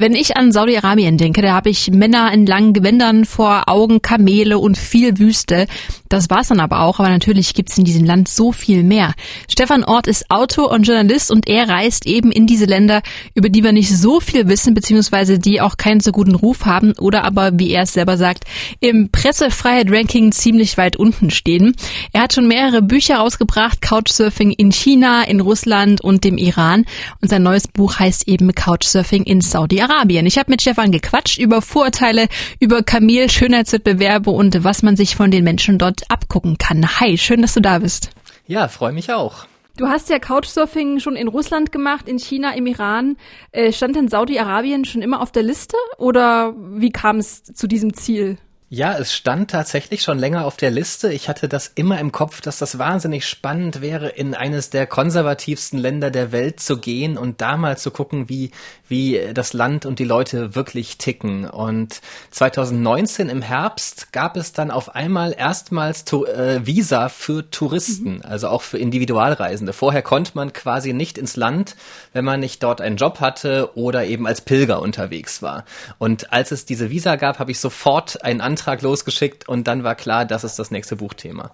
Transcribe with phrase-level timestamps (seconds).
[0.00, 4.58] Wenn ich an Saudi-Arabien denke, da habe ich Männer in langen Gewändern vor Augen, Kamele
[4.58, 5.66] und viel Wüste.
[6.10, 9.14] Das war's dann aber auch, aber natürlich gibt's in diesem Land so viel mehr.
[9.48, 13.00] Stefan Ort ist Autor und Journalist und er reist eben in diese Länder,
[13.34, 16.92] über die wir nicht so viel wissen, beziehungsweise die auch keinen so guten Ruf haben
[16.98, 18.44] oder aber, wie er es selber sagt,
[18.80, 21.74] im Pressefreiheit-Ranking ziemlich weit unten stehen.
[22.12, 26.84] Er hat schon mehrere Bücher rausgebracht, Couchsurfing in China, in Russland und dem Iran
[27.22, 30.10] und sein neues Buch heißt eben Couchsurfing in Saudi-Arabien.
[30.10, 30.26] Arabien.
[30.26, 32.26] Ich habe mit Stefan gequatscht über Vorurteile,
[32.58, 37.00] über Kamel, Schönheitswettbewerbe und was man sich von den Menschen dort abgucken kann.
[37.00, 38.10] Hi, schön, dass du da bist.
[38.46, 39.46] Ja, freue mich auch.
[39.76, 43.16] Du hast ja Couchsurfing schon in Russland gemacht, in China, im Iran.
[43.52, 47.94] Äh, stand denn Saudi-Arabien schon immer auf der Liste oder wie kam es zu diesem
[47.94, 48.36] Ziel?
[48.72, 51.12] Ja, es stand tatsächlich schon länger auf der Liste.
[51.12, 55.76] Ich hatte das immer im Kopf, dass das wahnsinnig spannend wäre, in eines der konservativsten
[55.76, 58.52] Länder der Welt zu gehen und da mal zu gucken, wie,
[58.86, 61.50] wie das Land und die Leute wirklich ticken.
[61.50, 68.18] Und 2019 im Herbst gab es dann auf einmal erstmals to äh, Visa für Touristen,
[68.18, 68.22] mhm.
[68.22, 69.72] also auch für Individualreisende.
[69.72, 71.74] Vorher konnte man quasi nicht ins Land,
[72.12, 75.64] wenn man nicht dort einen Job hatte oder eben als Pilger unterwegs war.
[75.98, 79.84] Und als es diese Visa gab, habe ich sofort einen Antrag Antrag losgeschickt und dann
[79.84, 81.52] war klar, das ist das nächste Buchthema.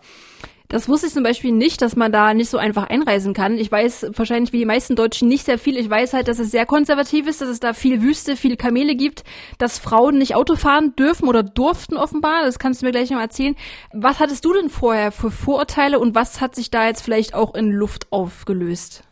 [0.68, 3.56] Das wusste ich zum Beispiel nicht, dass man da nicht so einfach einreisen kann.
[3.56, 5.76] Ich weiß wahrscheinlich wie die meisten Deutschen nicht sehr viel.
[5.76, 8.96] Ich weiß halt, dass es sehr konservativ ist, dass es da viel Wüste, viele Kamele
[8.96, 9.22] gibt,
[9.58, 12.42] dass Frauen nicht Auto fahren dürfen oder durften offenbar.
[12.44, 13.54] Das kannst du mir gleich noch erzählen.
[13.92, 17.54] Was hattest du denn vorher für Vorurteile und was hat sich da jetzt vielleicht auch
[17.54, 19.04] in Luft aufgelöst?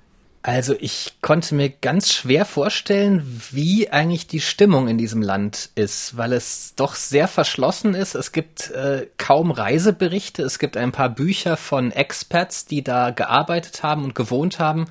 [0.46, 6.18] Also ich konnte mir ganz schwer vorstellen, wie eigentlich die Stimmung in diesem Land ist,
[6.18, 8.14] weil es doch sehr verschlossen ist.
[8.14, 13.82] Es gibt äh, kaum Reiseberichte, es gibt ein paar Bücher von Expats, die da gearbeitet
[13.82, 14.84] haben und gewohnt haben,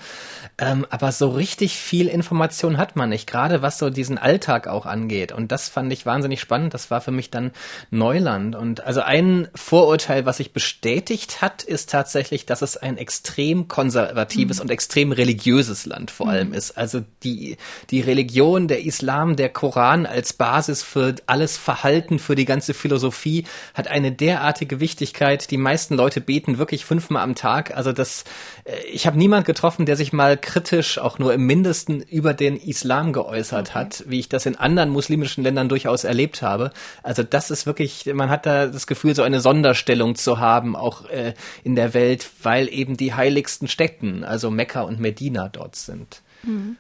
[0.58, 4.88] ähm, aber so richtig viel Information hat man nicht, gerade was so diesen Alltag auch
[4.88, 5.32] angeht.
[5.32, 6.74] Und das fand ich wahnsinnig spannend.
[6.74, 7.52] Das war für mich dann
[7.92, 8.56] Neuland.
[8.56, 14.58] Und also ein Vorurteil, was sich bestätigt hat, ist tatsächlich, dass es ein extrem konservatives
[14.58, 14.64] mhm.
[14.64, 16.54] und extrem religiöses religiöses Land vor allem mhm.
[16.54, 16.78] ist.
[16.78, 17.58] Also die,
[17.90, 23.46] die Religion, der Islam, der Koran als Basis für alles Verhalten, für die ganze Philosophie
[23.74, 25.52] hat eine derartige Wichtigkeit.
[25.52, 27.76] Die meisten Leute beten wirklich fünfmal am Tag.
[27.76, 28.24] Also das,
[28.64, 32.58] äh, ich habe niemand getroffen, der sich mal kritisch, auch nur im Mindesten, über den
[32.58, 33.80] Islam geäußert okay.
[33.80, 36.72] hat, wie ich das in anderen muslimischen Ländern durchaus erlebt habe.
[37.02, 41.10] Also das ist wirklich, man hat da das Gefühl, so eine Sonderstellung zu haben, auch
[41.10, 41.34] äh,
[41.64, 46.22] in der Welt, weil eben die heiligsten Städten, also Mekka und Medina, China dort sind.
[46.44, 46.78] Mhm.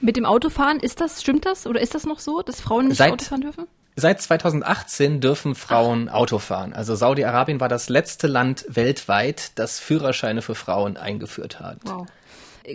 [0.00, 2.96] Mit dem Autofahren, ist das, stimmt das oder ist das noch so, dass Frauen nicht
[2.96, 3.66] seit, Auto fahren dürfen?
[3.96, 6.14] Seit 2018 dürfen Frauen Ach.
[6.14, 6.72] Auto fahren.
[6.72, 11.78] Also Saudi-Arabien war das letzte Land weltweit, das Führerscheine für Frauen eingeführt hat.
[11.84, 12.06] Wow.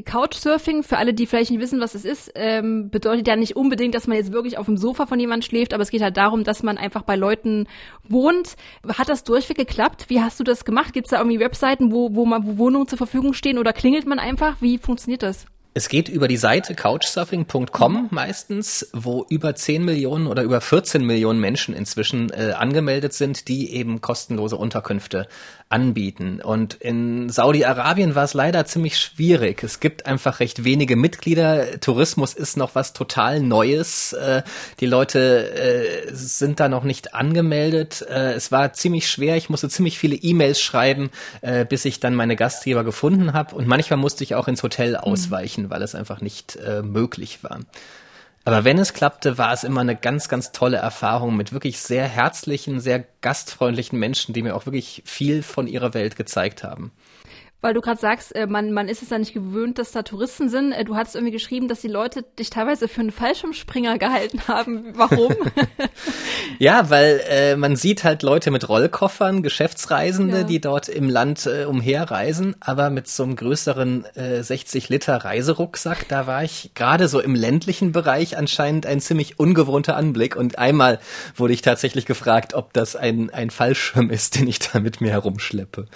[0.04, 3.96] Couchsurfing, für alle, die vielleicht nicht wissen, was es ist, ähm, bedeutet ja nicht unbedingt,
[3.96, 6.44] dass man jetzt wirklich auf dem Sofa von jemandem schläft, aber es geht halt darum,
[6.44, 7.68] dass man einfach bei Leuten
[8.08, 8.56] wohnt.
[8.88, 10.06] Hat das durchweg geklappt?
[10.10, 10.94] Wie hast du das gemacht?
[10.94, 14.06] Gibt es da irgendwie Webseiten, wo, wo, man, wo Wohnungen zur Verfügung stehen oder klingelt
[14.06, 14.62] man einfach?
[14.62, 15.46] Wie funktioniert das?
[15.78, 21.42] Es geht über die Seite couchsurfing.com meistens, wo über 10 Millionen oder über 14 Millionen
[21.42, 25.28] Menschen inzwischen äh, angemeldet sind, die eben kostenlose Unterkünfte
[25.68, 26.42] anbieten.
[26.42, 29.64] Und in Saudi-Arabien war es leider ziemlich schwierig.
[29.64, 31.80] Es gibt einfach recht wenige Mitglieder.
[31.82, 34.14] Tourismus ist noch was total Neues.
[34.14, 34.44] Äh,
[34.80, 38.06] die Leute äh, sind da noch nicht angemeldet.
[38.08, 39.36] Äh, es war ziemlich schwer.
[39.36, 41.10] Ich musste ziemlich viele E-Mails schreiben,
[41.42, 43.56] äh, bis ich dann meine Gastgeber gefunden habe.
[43.56, 44.98] Und manchmal musste ich auch ins Hotel mhm.
[44.98, 45.65] ausweichen, mhm.
[45.70, 47.60] Weil es einfach nicht äh, möglich war.
[48.44, 52.08] Aber wenn es klappte, war es immer eine ganz, ganz tolle Erfahrung mit wirklich sehr
[52.08, 56.92] herzlichen, sehr gastfreundlichen Menschen, die mir auch wirklich viel von ihrer Welt gezeigt haben
[57.62, 60.50] weil du gerade sagst, äh, man, man ist es ja nicht gewöhnt, dass da Touristen
[60.50, 60.72] sind.
[60.72, 64.94] Äh, du hast irgendwie geschrieben, dass die Leute dich teilweise für einen Fallschirmspringer gehalten haben.
[64.94, 65.36] Warum?
[66.60, 70.44] ja, weil äh, man sieht halt Leute mit Rollkoffern, Geschäftsreisende, ja.
[70.44, 76.08] die dort im Land äh, umherreisen, aber mit so einem größeren äh, 60 Liter Reiserucksack,
[76.08, 81.00] da war ich gerade so im ländlichen Bereich anscheinend ein ziemlich ungewohnter Anblick und einmal
[81.36, 85.12] wurde ich tatsächlich gefragt, ob das ein, ein Fallschirm ist, den ich da mit mir
[85.12, 85.88] herumschleppe.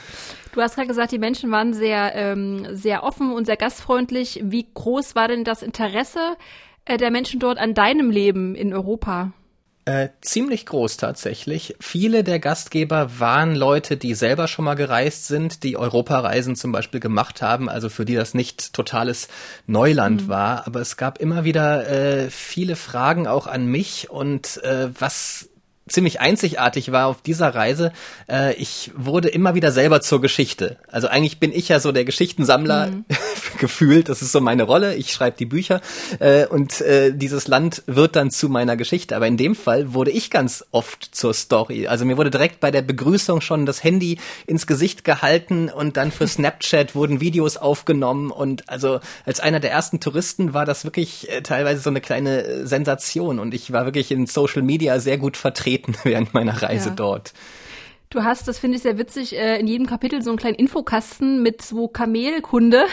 [0.54, 4.42] Du hast gerade gesagt, die Menschen waren sehr, ähm, sehr offen und sehr gastfreundlich.
[4.44, 6.38] Wie groß war denn das Interesse
[6.86, 9.31] äh, der Menschen dort an deinem Leben in Europa?
[9.86, 11.75] Äh, ziemlich groß tatsächlich.
[11.80, 17.00] Viele der Gastgeber waren Leute, die selber schon mal gereist sind, die Europareisen zum Beispiel
[17.00, 19.30] gemacht haben, also für die das nicht totales
[19.66, 20.28] Neuland mhm.
[20.28, 20.68] war.
[20.68, 25.50] Aber es gab immer wieder äh, viele Fragen auch an mich und äh, was
[25.90, 27.92] ziemlich einzigartig war auf dieser Reise,
[28.30, 30.78] äh, ich wurde immer wieder selber zur Geschichte.
[30.88, 33.06] Also eigentlich bin ich ja so der Geschichtensammler mhm.
[33.60, 34.10] gefühlt.
[34.10, 34.96] Das ist so meine Rolle.
[34.96, 35.82] Ich schreibe die Bücher
[36.20, 39.16] äh, und äh, dieses Land wird dann zu meiner Geschichte.
[39.16, 41.88] Aber in dem Fall wurde ich ganz oft zur Story.
[41.88, 46.12] Also mir wurde direkt bei der Begrüßung schon das Handy ins Gesicht gehalten und dann
[46.12, 51.30] für Snapchat wurden Videos aufgenommen und also als einer der ersten Touristen war das wirklich
[51.30, 55.18] äh, teilweise so eine kleine äh, Sensation und ich war wirklich in Social Media sehr
[55.18, 56.96] gut vertreten während meiner Reise ja.
[56.96, 57.34] dort.
[58.10, 61.44] Du hast, das finde ich sehr witzig, äh, in jedem Kapitel so einen kleinen Infokasten
[61.44, 62.86] mit so Kamelkunde.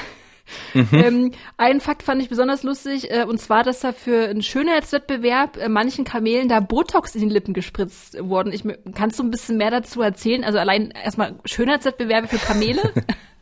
[0.75, 0.89] Mhm.
[0.93, 5.57] Ähm, einen Fakt fand ich besonders lustig, äh, und zwar, dass da für einen Schönheitswettbewerb
[5.57, 8.53] äh, manchen Kamelen da Botox in die Lippen gespritzt wurden.
[8.53, 8.63] Ich,
[8.95, 10.45] kannst du ein bisschen mehr dazu erzählen?
[10.45, 12.93] Also allein erstmal Schönheitswettbewerbe für Kamele?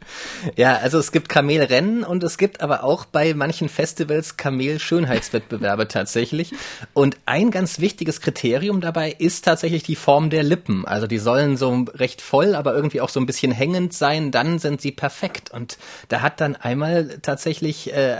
[0.56, 6.52] Ja, also es gibt Kamelrennen und es gibt aber auch bei manchen Festivals Kamel-Schönheitswettbewerbe tatsächlich.
[6.92, 10.84] Und ein ganz wichtiges Kriterium dabei ist tatsächlich die Form der Lippen.
[10.86, 14.58] Also die sollen so recht voll, aber irgendwie auch so ein bisschen hängend sein, dann
[14.58, 15.50] sind sie perfekt.
[15.50, 15.78] Und
[16.08, 18.16] da hat dann einmal tatsächlich äh,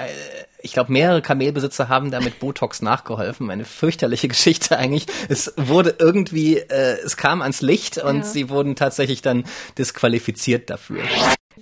[0.64, 3.50] ich glaube, mehrere Kamelbesitzer haben da mit Botox nachgeholfen.
[3.50, 5.06] Eine fürchterliche Geschichte eigentlich.
[5.28, 8.22] Es wurde irgendwie, äh, es kam ans Licht und ja.
[8.22, 9.44] sie wurden tatsächlich dann
[9.76, 11.02] disqualifiziert dafür.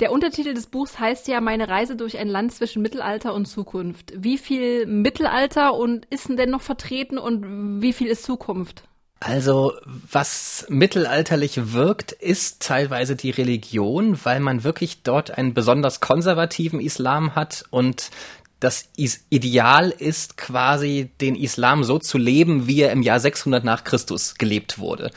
[0.01, 4.13] Der Untertitel des Buchs heißt ja Meine Reise durch ein Land zwischen Mittelalter und Zukunft.
[4.17, 8.85] Wie viel Mittelalter und ist denn noch vertreten und wie viel ist Zukunft?
[9.21, 9.73] Also,
[10.11, 17.37] was mittelalterlich wirkt, ist teilweise die Religion, weil man wirklich dort einen besonders konservativen Islam
[17.37, 18.11] hat und
[18.59, 23.83] das Ideal ist quasi den Islam so zu leben, wie er im Jahr 600 nach
[23.83, 25.11] Christus gelebt wurde.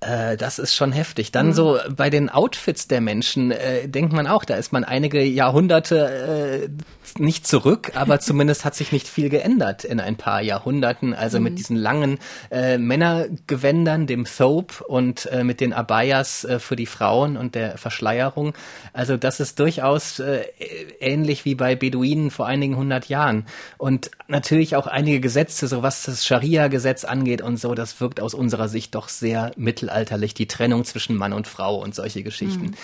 [0.00, 1.32] Äh, das ist schon heftig.
[1.32, 1.52] Dann mhm.
[1.54, 6.68] so bei den Outfits der Menschen äh, denkt man auch, da ist man einige Jahrhunderte
[6.68, 11.14] äh, nicht zurück, aber zumindest hat sich nicht viel geändert in ein paar Jahrhunderten.
[11.14, 11.44] Also mhm.
[11.44, 12.18] mit diesen langen
[12.52, 17.76] äh, Männergewändern, dem Thope und äh, mit den Abayas äh, für die Frauen und der
[17.76, 18.54] Verschleierung.
[18.92, 20.44] Also das ist durchaus äh,
[21.00, 23.46] ähnlich wie bei Beduinen vor einigen hundert Jahren.
[23.78, 28.34] Und natürlich auch einige Gesetze, so was das Scharia-Gesetz angeht und so, das wirkt aus
[28.34, 32.66] unserer Sicht doch sehr mittel mittelalterlich, die Trennung zwischen Mann und Frau und solche Geschichten.
[32.66, 32.74] Mhm.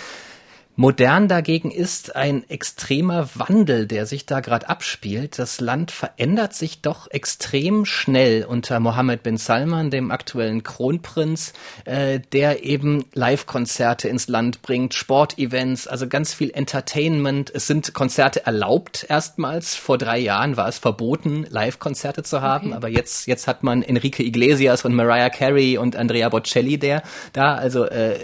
[0.77, 5.39] Modern dagegen ist ein extremer Wandel, der sich da gerade abspielt.
[5.39, 11.53] Das Land verändert sich doch extrem schnell unter Mohammed bin Salman, dem aktuellen Kronprinz,
[11.85, 17.53] äh, der eben Live-Konzerte ins Land bringt, Sportevents, also ganz viel Entertainment.
[17.55, 19.77] Es sind Konzerte erlaubt erstmals.
[19.77, 22.77] Vor drei Jahren war es verboten, Live-Konzerte zu haben, okay.
[22.77, 27.55] aber jetzt jetzt hat man Enrique Iglesias und Mariah Carey und Andrea Bocelli der da,
[27.55, 28.15] also äh,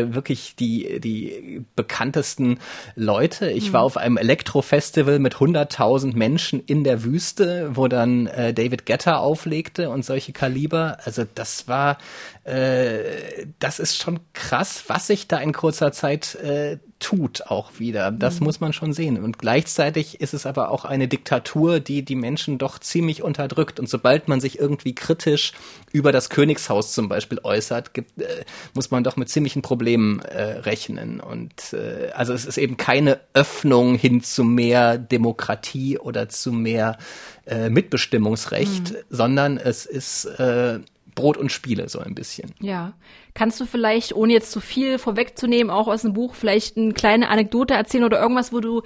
[0.00, 2.60] äh wirklich die die bekannten bekanntesten
[2.94, 3.50] Leute.
[3.50, 3.72] Ich mhm.
[3.72, 9.16] war auf einem Elektro-Festival mit 100.000 Menschen in der Wüste, wo dann äh, David Guetta
[9.16, 10.98] auflegte und solche Kaliber.
[11.04, 11.98] Also das war,
[12.44, 18.10] äh, das ist schon krass, was sich da in kurzer Zeit äh, tut auch wieder.
[18.10, 18.46] Das mhm.
[18.46, 19.22] muss man schon sehen.
[19.22, 23.78] Und gleichzeitig ist es aber auch eine Diktatur, die die Menschen doch ziemlich unterdrückt.
[23.78, 25.52] Und sobald man sich irgendwie kritisch
[25.92, 30.42] über das Königshaus zum Beispiel äußert, gibt, äh, muss man doch mit ziemlichen Problemen äh,
[30.42, 31.20] rechnen.
[31.20, 36.98] Und äh, also es ist eben keine Öffnung hin zu mehr Demokratie oder zu mehr
[37.46, 38.96] äh, Mitbestimmungsrecht, mhm.
[39.08, 40.80] sondern es ist äh,
[41.18, 42.54] Brot und Spiele so ein bisschen.
[42.60, 42.92] Ja.
[43.34, 47.28] Kannst du vielleicht, ohne jetzt zu viel vorwegzunehmen, auch aus dem Buch, vielleicht eine kleine
[47.28, 48.82] Anekdote erzählen oder irgendwas, wo du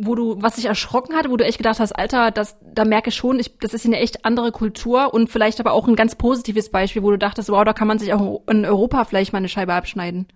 [0.00, 3.08] wo du, was dich erschrocken hat, wo du echt gedacht hast, Alter, das, da merke
[3.08, 6.14] ich schon, ich, das ist eine echt andere Kultur und vielleicht aber auch ein ganz
[6.14, 9.38] positives Beispiel, wo du dachtest, wow, da kann man sich auch in Europa vielleicht mal
[9.38, 10.28] eine Scheibe abschneiden.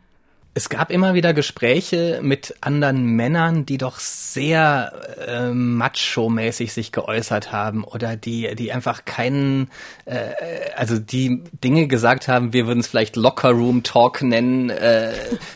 [0.54, 4.92] Es gab immer wieder Gespräche mit anderen Männern, die doch sehr
[5.26, 9.70] äh, macho-mäßig sich geäußert haben oder die, die einfach keinen,
[10.04, 10.28] äh,
[10.76, 15.14] also die Dinge gesagt haben, wir würden es vielleicht Locker Room Talk nennen, äh,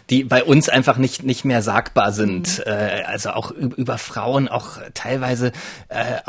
[0.08, 2.58] die bei uns einfach nicht nicht mehr sagbar sind.
[2.60, 2.64] Mhm.
[2.72, 5.52] Äh, also auch über Frauen, auch teilweise
[5.90, 6.22] äh,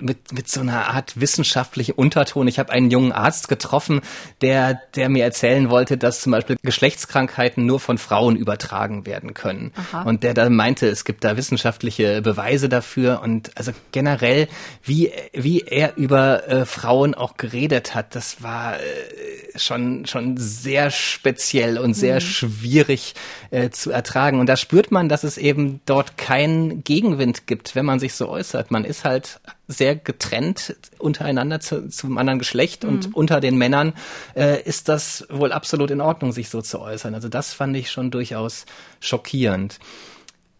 [0.00, 2.48] mit mit so einer Art wissenschaftliche Unterton.
[2.48, 4.00] Ich habe einen jungen Arzt getroffen,
[4.40, 9.72] der der mir erzählen wollte, dass zum Beispiel Geschlechtskrankheiten nur von Frauen übertragen werden können.
[9.74, 10.02] Aha.
[10.02, 14.46] Und der da meinte, es gibt da wissenschaftliche Beweise dafür und also generell,
[14.84, 20.92] wie, wie er über äh, Frauen auch geredet hat, das war äh, schon, schon sehr
[20.92, 22.20] speziell und sehr mhm.
[22.20, 23.14] schwierig
[23.50, 24.38] äh, zu ertragen.
[24.38, 28.28] Und da spürt man, dass es eben dort keinen Gegenwind gibt, wenn man sich so
[28.28, 28.70] äußert.
[28.70, 32.90] Man ist halt sehr getrennt untereinander zu, zum anderen Geschlecht mhm.
[32.90, 33.94] und unter den Männern
[34.34, 37.14] äh, ist das wohl absolut in Ordnung, sich so zu äußern.
[37.14, 38.66] Also das fand ich schon durchaus
[39.00, 39.78] schockierend.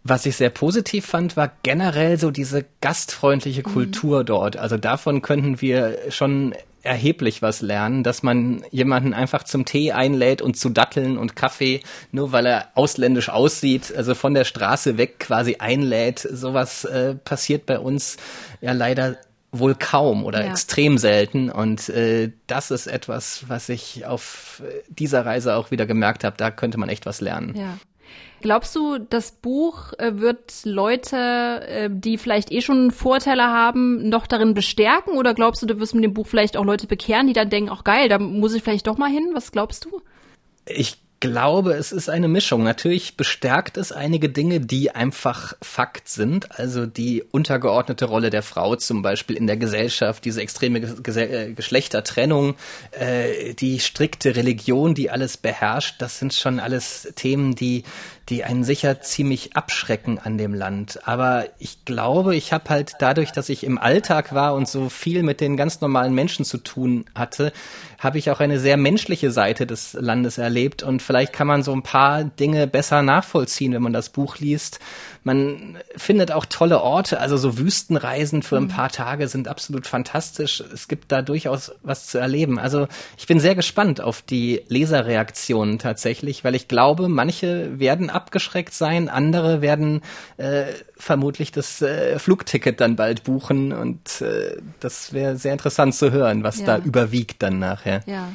[0.02, 3.72] Was ich sehr positiv fand, war generell so diese gastfreundliche mhm.
[3.72, 4.56] Kultur dort.
[4.56, 6.54] Also davon könnten wir schon
[6.86, 11.80] erheblich was lernen, dass man jemanden einfach zum Tee einlädt und zu Datteln und Kaffee,
[12.12, 16.20] nur weil er ausländisch aussieht, also von der Straße weg quasi einlädt.
[16.20, 18.16] Sowas äh, passiert bei uns
[18.60, 19.16] ja leider
[19.52, 20.50] wohl kaum oder ja.
[20.50, 21.50] extrem selten.
[21.50, 26.36] Und äh, das ist etwas, was ich auf dieser Reise auch wieder gemerkt habe.
[26.36, 27.54] Da könnte man echt was lernen.
[27.56, 27.78] Ja.
[28.42, 34.26] Glaubst du, das Buch äh, wird Leute, äh, die vielleicht eh schon Vorteile haben, noch
[34.26, 35.14] darin bestärken?
[35.14, 37.70] Oder glaubst du, du wirst mit dem Buch vielleicht auch Leute bekehren, die dann denken,
[37.72, 39.30] ach geil, da muss ich vielleicht doch mal hin?
[39.32, 40.00] Was glaubst du?
[40.66, 42.62] Ich glaube, es ist eine Mischung.
[42.62, 46.58] Natürlich bestärkt es einige Dinge, die einfach Fakt sind.
[46.58, 51.52] Also die untergeordnete Rolle der Frau zum Beispiel in der Gesellschaft, diese extreme Ges äh,
[51.52, 52.54] Geschlechtertrennung,
[52.92, 55.96] äh, die strikte Religion, die alles beherrscht.
[56.00, 57.84] Das sind schon alles Themen, die
[58.28, 61.00] die einen sicher ziemlich abschrecken an dem Land.
[61.06, 65.22] Aber ich glaube, ich habe halt dadurch, dass ich im Alltag war und so viel
[65.22, 67.52] mit den ganz normalen Menschen zu tun hatte,
[67.98, 71.72] habe ich auch eine sehr menschliche Seite des Landes erlebt und vielleicht kann man so
[71.72, 74.80] ein paar Dinge besser nachvollziehen, wenn man das Buch liest.
[75.24, 78.68] Man findet auch tolle Orte, also so Wüstenreisen für ein mhm.
[78.68, 80.62] paar Tage sind absolut fantastisch.
[80.72, 82.58] Es gibt da durchaus was zu erleben.
[82.58, 82.86] Also
[83.18, 89.08] ich bin sehr gespannt auf die Leserreaktionen tatsächlich, weil ich glaube, manche werden abgeschreckt sein,
[89.08, 90.02] andere werden
[90.36, 90.64] äh,
[90.96, 96.42] vermutlich das äh, Flugticket dann bald buchen und äh, das wäre sehr interessant zu hören,
[96.42, 96.66] was ja.
[96.66, 98.02] da überwiegt dann nachher.
[98.06, 98.28] Ja.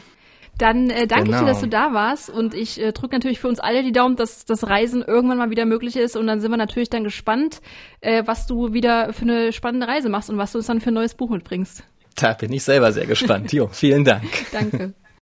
[0.57, 1.37] Dann äh, danke genau.
[1.37, 3.91] ich dir, dass du da warst und ich äh, drücke natürlich für uns alle die
[3.91, 7.03] Daumen, dass das Reisen irgendwann mal wieder möglich ist und dann sind wir natürlich dann
[7.03, 7.61] gespannt,
[8.01, 10.91] äh, was du wieder für eine spannende Reise machst und was du uns dann für
[10.91, 11.83] ein neues Buch mitbringst.
[12.15, 13.53] Da bin ich selber sehr gespannt.
[13.53, 14.23] Jo, vielen Dank.
[14.51, 14.93] danke.